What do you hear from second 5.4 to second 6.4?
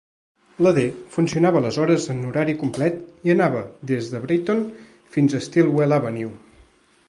Stillwell Avenue.